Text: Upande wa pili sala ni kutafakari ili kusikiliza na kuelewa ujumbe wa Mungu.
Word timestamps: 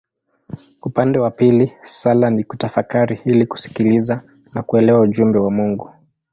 Upande 0.81 1.19
wa 1.19 1.31
pili 1.31 1.73
sala 1.81 2.29
ni 2.29 2.43
kutafakari 2.43 3.21
ili 3.25 3.45
kusikiliza 3.47 4.23
na 4.55 4.63
kuelewa 4.63 4.99
ujumbe 4.99 5.39
wa 5.39 5.51
Mungu. 5.51 5.89